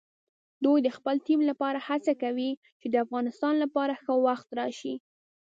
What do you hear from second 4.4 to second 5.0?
راشي.